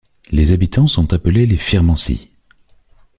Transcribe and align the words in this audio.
Les 0.31 0.51
habitants 0.51 0.87
sont 0.87 1.13
appelés 1.13 1.45
les 1.45 1.57
firmensi. 1.59 2.31